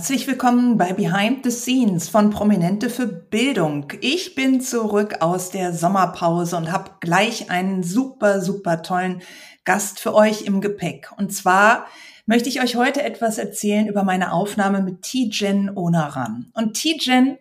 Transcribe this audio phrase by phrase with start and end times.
[0.00, 3.92] Herzlich willkommen bei Behind the Scenes von Prominente für Bildung.
[4.00, 9.20] Ich bin zurück aus der Sommerpause und habe gleich einen super, super tollen
[9.66, 11.10] Gast für euch im Gepäck.
[11.18, 11.84] Und zwar
[12.24, 16.50] möchte ich euch heute etwas erzählen über meine Aufnahme mit Tijen Onaran.
[16.54, 17.36] Und Tijen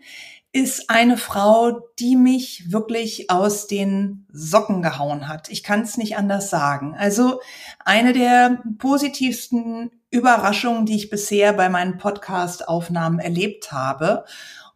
[0.51, 5.49] ist eine Frau, die mich wirklich aus den Socken gehauen hat.
[5.49, 6.93] Ich kann es nicht anders sagen.
[6.97, 7.39] Also
[7.85, 14.25] eine der positivsten Überraschungen, die ich bisher bei meinen Podcast-Aufnahmen erlebt habe.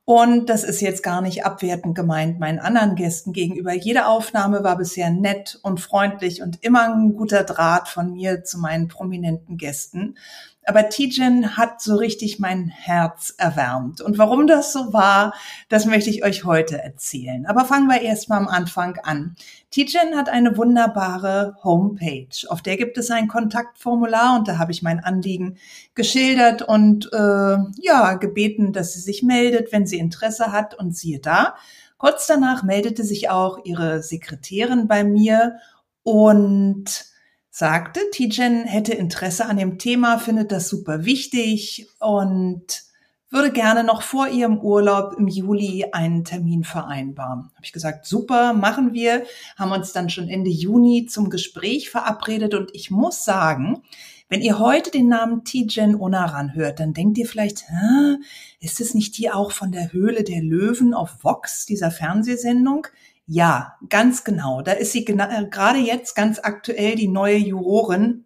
[0.05, 3.73] Und das ist jetzt gar nicht abwertend gemeint meinen anderen Gästen gegenüber.
[3.73, 8.59] Jede Aufnahme war bisher nett und freundlich und immer ein guter Draht von mir zu
[8.59, 10.17] meinen prominenten Gästen.
[10.65, 14.01] Aber Tijen hat so richtig mein Herz erwärmt.
[14.01, 15.33] Und warum das so war,
[15.69, 17.45] das möchte ich euch heute erzählen.
[17.45, 19.35] Aber fangen wir erst mal am Anfang an.
[19.71, 22.47] Tijen hat eine wunderbare Homepage.
[22.47, 25.57] Auf der gibt es ein Kontaktformular und da habe ich mein Anliegen
[25.95, 30.75] geschildert und äh, ja, gebeten, dass sie sich meldet, wenn sie Interesse hat.
[30.75, 31.55] Und siehe da,
[31.97, 35.57] kurz danach meldete sich auch ihre Sekretärin bei mir
[36.03, 37.12] und
[37.55, 42.81] sagte, Tijen hätte Interesse an dem Thema, findet das super wichtig und
[43.29, 47.51] würde gerne noch vor ihrem Urlaub im Juli einen Termin vereinbaren.
[47.53, 49.23] Habe ich gesagt, super, machen wir.
[49.55, 53.83] Haben uns dann schon Ende Juni zum Gespräch verabredet und ich muss sagen,
[54.29, 58.17] wenn ihr heute den Namen Tijen Onaran hört, dann denkt ihr vielleicht, Hä,
[58.61, 62.87] ist es nicht die auch von der Höhle der Löwen auf Vox, dieser Fernsehsendung?
[63.27, 64.61] Ja, ganz genau.
[64.61, 68.25] Da ist sie äh, gerade jetzt ganz aktuell die neue Jurorin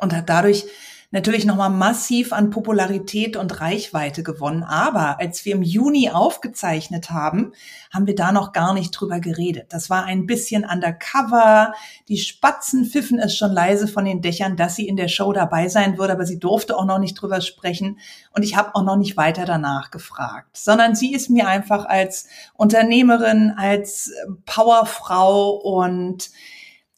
[0.00, 0.66] und hat dadurch
[1.10, 4.62] natürlich nochmal massiv an Popularität und Reichweite gewonnen.
[4.62, 7.52] Aber als wir im Juni aufgezeichnet haben,
[7.92, 9.66] haben wir da noch gar nicht drüber geredet.
[9.70, 11.72] Das war ein bisschen undercover.
[12.08, 15.68] Die Spatzen pfiffen es schon leise von den Dächern, dass sie in der Show dabei
[15.68, 17.98] sein würde, aber sie durfte auch noch nicht drüber sprechen.
[18.32, 22.28] Und ich habe auch noch nicht weiter danach gefragt, sondern sie ist mir einfach als
[22.54, 24.12] Unternehmerin, als
[24.46, 26.30] Powerfrau und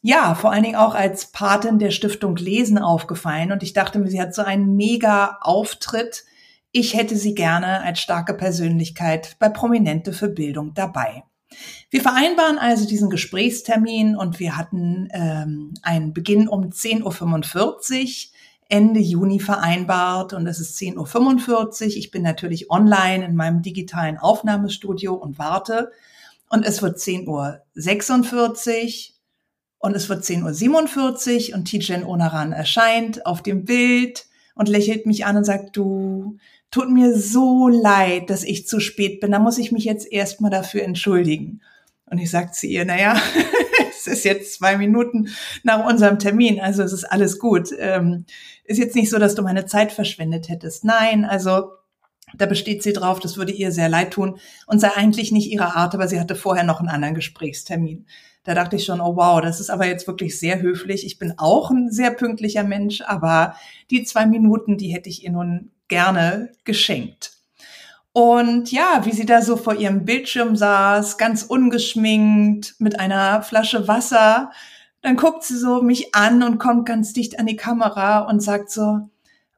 [0.05, 3.53] ja, vor allen Dingen auch als Patin der Stiftung Lesen aufgefallen.
[3.53, 6.25] Und ich dachte mir, sie hat so einen mega Auftritt.
[6.73, 11.23] Ich hätte sie gerne als starke Persönlichkeit bei Prominente für Bildung dabei.
[11.89, 18.33] Wir vereinbaren also diesen Gesprächstermin und wir hatten ähm, einen Beginn um 10.45 Uhr.
[18.67, 21.87] Ende Juni vereinbart und es ist 10.45 Uhr.
[21.95, 25.91] Ich bin natürlich online in meinem digitalen Aufnahmestudio und warte.
[26.49, 29.12] Und es wird 10.46 Uhr
[29.83, 35.25] und es wird 10.47 Uhr und Tijen Onaran erscheint auf dem Bild und lächelt mich
[35.25, 36.37] an und sagt, du,
[36.71, 39.31] tut mir so leid, dass ich zu spät bin.
[39.31, 41.59] Da muss ich mich jetzt erstmal dafür entschuldigen.
[42.05, 43.21] Und ich sage zu ihr, naja,
[43.89, 45.27] es ist jetzt zwei Minuten
[45.63, 47.71] nach unserem Termin, also es ist alles gut.
[47.77, 48.23] Ähm,
[48.63, 50.85] ist jetzt nicht so, dass du meine Zeit verschwendet hättest.
[50.85, 51.71] Nein, also
[52.37, 55.75] da besteht sie drauf, das würde ihr sehr leid tun und sei eigentlich nicht ihre
[55.75, 58.05] Art, aber sie hatte vorher noch einen anderen Gesprächstermin.
[58.43, 61.05] Da dachte ich schon, oh wow, das ist aber jetzt wirklich sehr höflich.
[61.05, 63.55] Ich bin auch ein sehr pünktlicher Mensch, aber
[63.89, 67.31] die zwei Minuten, die hätte ich ihr nun gerne geschenkt.
[68.11, 73.87] Und ja, wie sie da so vor ihrem Bildschirm saß, ganz ungeschminkt, mit einer Flasche
[73.87, 74.51] Wasser,
[75.01, 78.69] dann guckt sie so mich an und kommt ganz dicht an die Kamera und sagt
[78.69, 79.09] so,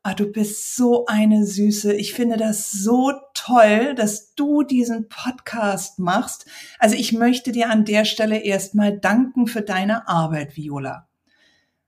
[0.05, 1.95] ah, du bist so eine Süße.
[1.95, 6.45] Ich finde das so toll, dass du diesen Podcast machst.
[6.77, 11.07] Also ich möchte dir an der Stelle erstmal danken für deine Arbeit, Viola.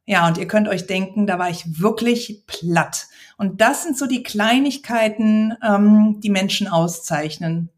[0.08, 3.06] Ja, und ihr könnt euch denken, da war ich wirklich platt.
[3.38, 7.70] Und das sind so die Kleinigkeiten, ähm, die Menschen auszeichnen.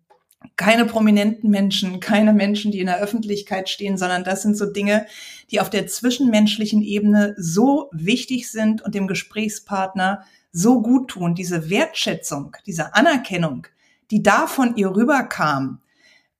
[0.56, 5.06] Keine prominenten Menschen, keine Menschen, die in der Öffentlichkeit stehen, sondern das sind so Dinge,
[5.52, 11.36] die auf der zwischenmenschlichen Ebene so wichtig sind und dem Gesprächspartner so gut tun.
[11.36, 13.68] Diese Wertschätzung, diese Anerkennung,
[14.12, 15.82] die da von ihr rüberkam,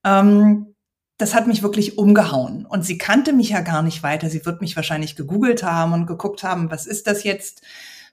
[0.04, 0.74] ähm,
[1.18, 2.64] das hat mich wirklich umgehauen.
[2.64, 4.30] Und sie kannte mich ja gar nicht weiter.
[4.30, 7.62] Sie wird mich wahrscheinlich gegoogelt haben und geguckt haben, was ist das jetzt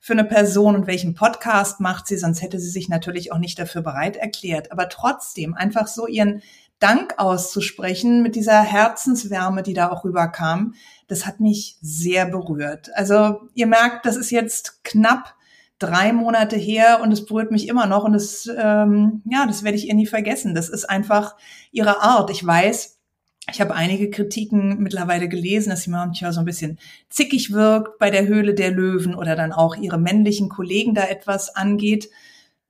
[0.02, 3.58] für eine Person und welchen Podcast macht sie, sonst hätte sie sich natürlich auch nicht
[3.58, 4.72] dafür bereit erklärt.
[4.72, 6.42] Aber trotzdem einfach so ihren
[6.80, 10.76] Dank auszusprechen mit dieser Herzenswärme, die da auch rüberkam,
[11.08, 12.90] das hat mich sehr berührt.
[12.94, 15.34] Also ihr merkt, das ist jetzt knapp
[15.80, 19.78] drei Monate her und es berührt mich immer noch und das, ähm, ja, das werde
[19.78, 20.56] ich ihr nie vergessen.
[20.56, 21.36] Das ist einfach
[21.72, 22.30] ihre Art.
[22.32, 22.98] Ich weiß,
[23.50, 26.80] Ich habe einige Kritiken mittlerweile gelesen, dass sie manchmal so ein bisschen
[27.10, 31.56] zickig wirkt bei der Höhle der Löwen oder dann auch ihre männlichen Kollegen da etwas
[31.56, 32.10] angeht.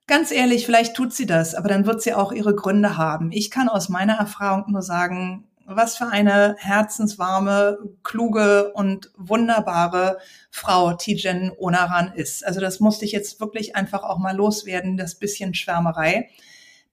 [0.06, 3.32] Ganz ehrlich, vielleicht tut sie das, aber dann wird sie auch ihre Gründe haben.
[3.32, 10.18] Ich kann aus meiner Erfahrung nur sagen, was für eine herzenswarme, kluge und wunderbare
[10.50, 12.44] Frau Tijen Onaran ist.
[12.44, 16.30] Also das musste ich jetzt wirklich einfach auch mal loswerden, das bisschen Schwärmerei.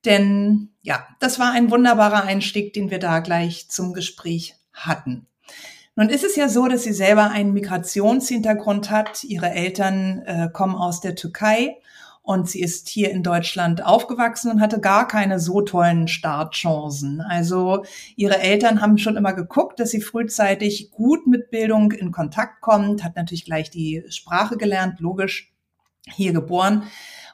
[0.04, 5.25] Denn ja, das war ein wunderbarer Einstieg, den wir da gleich zum Gespräch hatten.
[5.95, 9.24] Nun ist es ja so, dass sie selber einen Migrationshintergrund hat.
[9.24, 11.77] Ihre Eltern äh, kommen aus der Türkei
[12.25, 17.22] und sie ist hier in Deutschland aufgewachsen und hatte gar keine so tollen Startchancen.
[17.22, 17.86] Also
[18.16, 23.04] ihre Eltern haben schon immer geguckt, dass sie frühzeitig gut mit Bildung in Kontakt kommt,
[23.04, 25.54] hat natürlich gleich die Sprache gelernt, logisch,
[26.07, 26.83] hier geboren.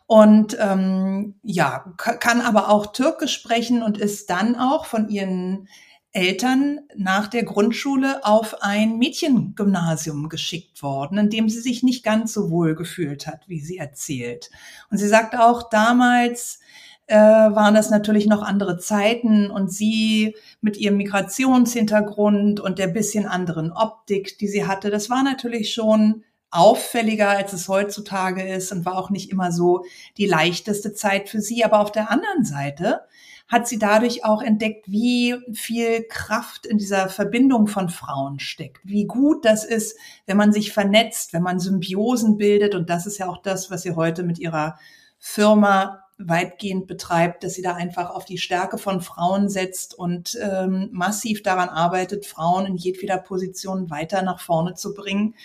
[0.07, 5.69] Und ähm, ja, kann aber auch Türkisch sprechen und ist dann auch von ihren
[6.13, 12.33] Eltern nach der Grundschule auf ein Mädchengymnasium geschickt worden, in dem sie sich nicht ganz
[12.33, 14.49] so wohl gefühlt hat, wie sie erzählt.
[14.89, 16.59] Und sie sagt auch, damals
[17.07, 23.25] äh, waren das natürlich noch andere Zeiten und sie mit ihrem Migrationshintergrund und der bisschen
[23.25, 28.85] anderen Optik, die sie hatte, das war natürlich schon auffälliger, als es heutzutage ist und
[28.85, 29.85] war auch nicht immer so
[30.17, 31.63] die leichteste Zeit für sie.
[31.63, 33.01] Aber auf der anderen Seite
[33.47, 39.05] hat sie dadurch auch entdeckt, wie viel Kraft in dieser Verbindung von Frauen steckt, wie
[39.05, 42.75] gut das ist, wenn man sich vernetzt, wenn man Symbiosen bildet.
[42.75, 44.77] Und das ist ja auch das, was sie heute mit ihrer
[45.19, 50.89] Firma weitgehend betreibt, dass sie da einfach auf die Stärke von Frauen setzt und ähm,
[50.91, 55.35] massiv daran arbeitet, Frauen in jedweder Position weiter nach vorne zu bringen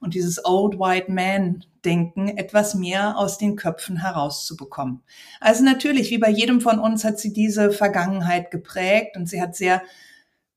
[0.00, 5.02] und dieses Old White Man Denken etwas mehr aus den Köpfen herauszubekommen.
[5.40, 9.54] Also natürlich, wie bei jedem von uns hat sie diese Vergangenheit geprägt und sie hat
[9.54, 9.82] sehr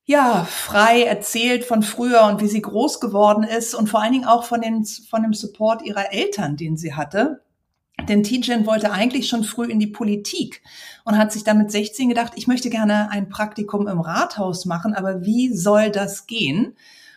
[0.05, 4.25] ja, frei erzählt von früher und wie sie groß geworden ist und vor allen Dingen
[4.25, 7.43] auch von, den, von dem Support ihrer Eltern, den sie hatte.
[8.07, 10.61] Denn Tijen wollte eigentlich schon früh in die Politik
[11.05, 14.93] und hat sich dann mit 16 gedacht, ich möchte gerne ein Praktikum im Rathaus machen,
[14.93, 16.75] aber wie soll das gehen?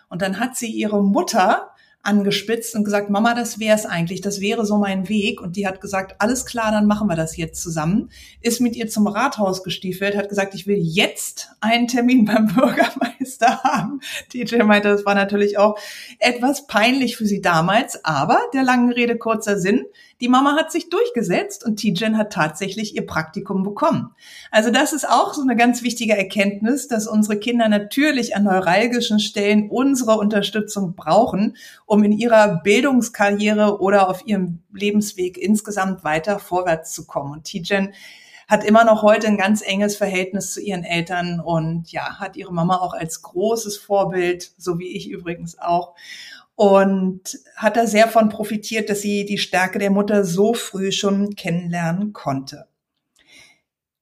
[0.09, 4.41] Und dann hat sie ihre Mutter angespitzt und gesagt, Mama, das wäre es eigentlich, das
[4.41, 5.41] wäre so mein Weg.
[5.41, 8.11] Und die hat gesagt, alles klar, dann machen wir das jetzt zusammen.
[8.41, 13.63] Ist mit ihr zum Rathaus gestiefelt, hat gesagt, ich will jetzt einen Termin beim Bürgermeister
[13.63, 14.01] haben.
[14.33, 15.79] DJ meinte, das war natürlich auch
[16.19, 19.85] etwas peinlich für sie damals, aber der langen Rede kurzer Sinn.
[20.23, 24.15] Die Mama hat sich durchgesetzt und Tijen hat tatsächlich ihr Praktikum bekommen.
[24.53, 29.19] Also das ist auch so eine ganz wichtige Erkenntnis, dass unsere Kinder natürlich an neuralgischen
[29.19, 36.93] Stellen unsere Unterstützung brauchen, um in ihrer Bildungskarriere oder auf ihrem Lebensweg insgesamt weiter vorwärts
[36.93, 37.33] zu kommen.
[37.33, 37.93] Und Tijen
[38.47, 42.53] hat immer noch heute ein ganz enges Verhältnis zu ihren Eltern und ja, hat ihre
[42.53, 45.95] Mama auch als großes Vorbild, so wie ich übrigens auch
[46.63, 51.35] und hat da sehr von profitiert, dass sie die Stärke der Mutter so früh schon
[51.35, 52.69] kennenlernen konnte.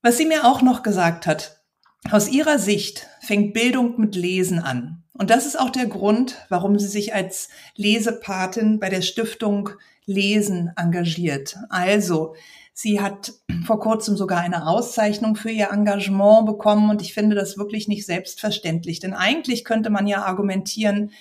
[0.02, 1.62] Was sie mir auch noch gesagt hat,
[2.10, 5.04] aus ihrer Sicht fängt Bildung mit Lesen an.
[5.14, 9.70] Und das ist auch der Grund, warum sie sich als Lesepatin bei der Stiftung
[10.04, 11.56] Lesen engagiert.
[11.70, 12.34] Also,
[12.74, 13.32] sie hat
[13.64, 18.04] vor kurzem sogar eine Auszeichnung für ihr Engagement bekommen und ich finde das wirklich nicht
[18.04, 19.00] selbstverständlich.
[19.00, 21.12] Denn eigentlich könnte man ja argumentieren,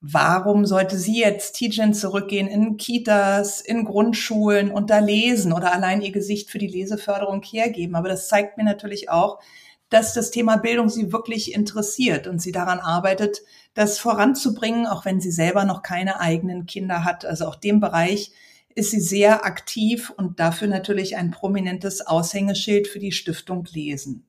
[0.00, 6.02] Warum sollte sie jetzt Tijen zurückgehen in Kitas, in Grundschulen und da lesen oder allein
[6.02, 7.94] ihr Gesicht für die Leseförderung hergeben?
[7.96, 9.40] Aber das zeigt mir natürlich auch,
[9.88, 13.42] dass das Thema Bildung sie wirklich interessiert und sie daran arbeitet,
[13.74, 17.24] das voranzubringen, auch wenn sie selber noch keine eigenen Kinder hat.
[17.24, 18.32] Also auch dem Bereich
[18.74, 24.26] ist sie sehr aktiv und dafür natürlich ein prominentes Aushängeschild für die Stiftung Lesen.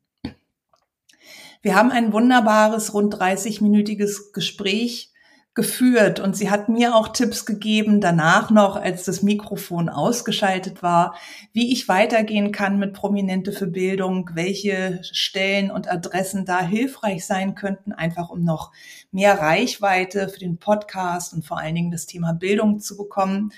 [1.61, 5.11] Wir haben ein wunderbares, rund 30-minütiges Gespräch
[5.57, 11.15] geführt und sie hat mir auch Tipps gegeben danach noch, als das Mikrofon ausgeschaltet war,
[11.51, 17.55] wie ich weitergehen kann mit Prominente für Bildung, welche Stellen und Adressen da hilfreich sein
[17.55, 18.71] könnten, einfach um noch
[19.11, 23.51] mehr Reichweite für den Podcast und vor allen Dingen das Thema Bildung zu bekommen.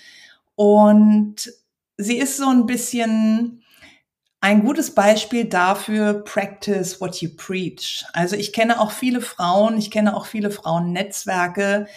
[0.55, 1.51] Und
[1.97, 3.61] sie ist so ein bisschen
[4.41, 8.05] ein gutes Beispiel dafür, practice what you preach.
[8.13, 11.87] Also ich kenne auch viele Frauen, ich kenne auch viele Frauennetzwerke,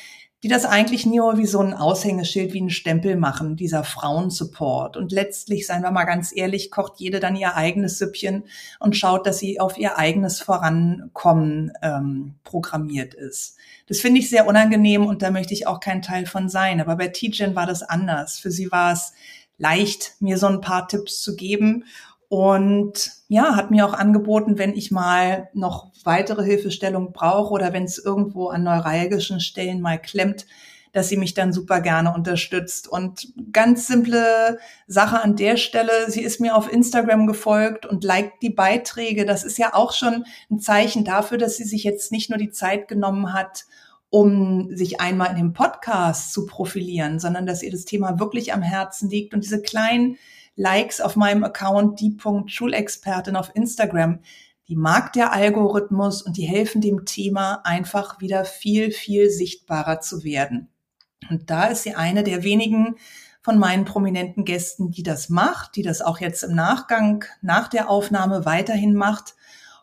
[0.43, 4.97] die das eigentlich nur wie so ein Aushängeschild, wie ein Stempel machen, dieser Frauensupport.
[4.97, 8.43] Und letztlich, seien wir mal ganz ehrlich, kocht jede dann ihr eigenes Süppchen
[8.81, 13.57] und schaut, dass sie auf ihr eigenes Vorankommen ähm, programmiert ist.
[13.87, 16.81] Das finde ich sehr unangenehm und da möchte ich auch kein Teil von sein.
[16.81, 18.41] Aber bei Tijen war das anders.
[18.41, 19.13] Für sie war es
[19.59, 21.85] leicht, mir so ein paar Tipps zu geben
[22.33, 27.85] und ja, hat mir auch angeboten, wenn ich mal noch weitere Hilfestellung brauche oder wenn
[27.85, 30.47] es irgendwo an neuralgischen Stellen mal klemmt,
[30.93, 32.89] dass sie mich dann super gerne unterstützt.
[32.89, 38.41] Und ganz simple Sache an der Stelle, sie ist mir auf Instagram gefolgt und liked
[38.41, 39.27] die Beiträge.
[39.27, 42.51] Das ist ja auch schon ein Zeichen dafür, dass sie sich jetzt nicht nur die
[42.51, 43.67] Zeit genommen hat,
[44.09, 48.63] um sich einmal in dem Podcast zu profilieren, sondern dass ihr das Thema wirklich am
[48.63, 50.17] Herzen liegt und diese kleinen
[50.57, 52.17] Likes auf meinem Account, die
[52.47, 54.21] Schulexpertin auf Instagram,
[54.69, 60.25] die mag der Algorithmus und die helfen dem Thema einfach wieder viel, viel sichtbarer zu
[60.25, 60.69] werden.
[61.31, 62.97] Und da ist sie eine der wenigen
[63.43, 67.91] von meinen prominenten Gästen, die das macht, die das auch jetzt im Nachgang nach der
[67.91, 69.35] Aufnahme weiterhin macht.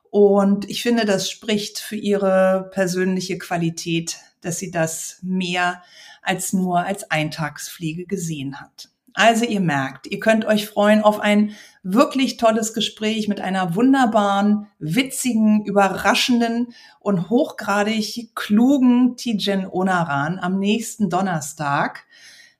[0.10, 5.84] Und ich finde, das spricht für ihre persönliche Qualität, dass sie das mehr
[6.22, 8.90] als nur als Eintagspflege gesehen hat.
[9.20, 11.52] Also ihr merkt, ihr könnt euch freuen auf ein
[11.84, 16.68] wirklich tolles Gespräch mit einer wunderbaren, witzigen, überraschenden
[17.02, 22.06] und hochgradig klugen Tijen Onaran am nächsten Donnerstag.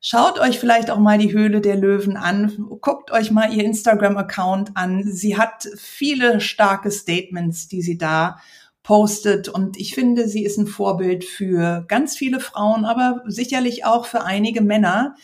[0.02, 2.68] Schaut euch vielleicht auch mal die Höhle der Löwen an.
[2.82, 5.06] Guckt euch mal ihr Instagram-Account an.
[5.06, 8.38] Sie hat viele starke Statements, die sie da
[8.84, 9.48] postet.
[9.48, 14.24] Und ich finde, sie ist ein Vorbild für ganz viele Frauen, aber sicherlich auch für
[14.24, 15.16] einige Männer,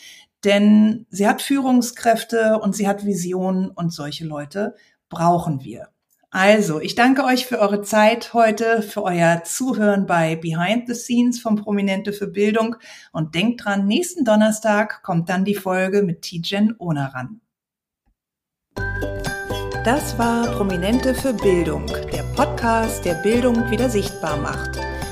[0.44, 4.74] denn sie hat Führungskräfte und sie hat Visionen und solche Leute
[5.08, 5.88] brauchen wir.
[6.30, 11.40] Also, ich danke euch für eure Zeit heute, für euer Zuhören bei Behind the Scenes
[11.40, 12.76] vom Prominente für Bildung
[13.12, 17.40] und denkt dran, nächsten Donnerstag kommt dann die Folge mit Tijen Onaran.
[19.84, 24.85] Das war Prominente für Bildung, der Podcast, der Bildung wieder sichtbar macht.